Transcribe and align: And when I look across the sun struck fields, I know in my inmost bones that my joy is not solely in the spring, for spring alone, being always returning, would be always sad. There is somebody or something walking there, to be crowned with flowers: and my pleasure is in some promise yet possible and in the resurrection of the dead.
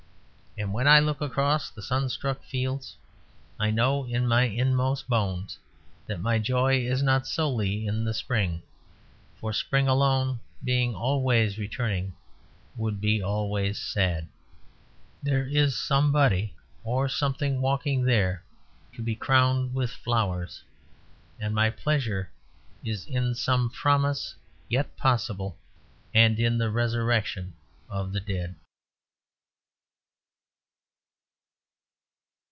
And 0.57 0.73
when 0.73 0.85
I 0.87 0.99
look 0.99 1.21
across 1.21 1.69
the 1.69 1.81
sun 1.81 2.09
struck 2.09 2.43
fields, 2.43 2.97
I 3.57 3.71
know 3.71 4.03
in 4.05 4.27
my 4.27 4.43
inmost 4.43 5.07
bones 5.07 5.57
that 6.07 6.19
my 6.19 6.39
joy 6.39 6.79
is 6.81 7.01
not 7.01 7.25
solely 7.25 7.87
in 7.87 8.03
the 8.03 8.13
spring, 8.13 8.61
for 9.39 9.53
spring 9.53 9.87
alone, 9.87 10.41
being 10.61 10.93
always 10.93 11.57
returning, 11.57 12.13
would 12.75 12.99
be 12.99 13.23
always 13.23 13.79
sad. 13.81 14.27
There 15.23 15.47
is 15.47 15.79
somebody 15.79 16.53
or 16.83 17.07
something 17.07 17.61
walking 17.61 18.03
there, 18.03 18.43
to 18.95 19.01
be 19.01 19.15
crowned 19.15 19.73
with 19.73 19.89
flowers: 19.91 20.63
and 21.39 21.55
my 21.55 21.69
pleasure 21.69 22.29
is 22.83 23.05
in 23.07 23.35
some 23.35 23.69
promise 23.69 24.35
yet 24.67 24.97
possible 24.97 25.57
and 26.13 26.37
in 26.41 26.57
the 26.57 26.69
resurrection 26.69 27.53
of 27.89 28.11
the 28.11 28.19
dead. 28.19 28.55